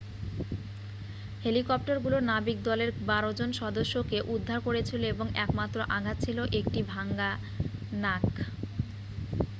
হেলিকপ্টারগুলো 1.43 2.17
নাবিকদলের 2.29 2.91
বারো 3.03 3.31
জন 3.33 3.49
সদস্যকে 3.61 4.17
উদ্ধার 4.33 4.59
করেছিল 4.67 5.01
এবং 5.05 5.27
একমাত্র 5.37 5.77
আঘাত 5.97 6.17
ছিল 6.25 6.37
একটি 6.59 6.79
ভাঙ্গা 6.91 7.31
নাক 8.03 8.25